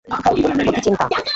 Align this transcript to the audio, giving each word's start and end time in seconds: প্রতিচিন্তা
প্রতিচিন্তা 0.59 1.05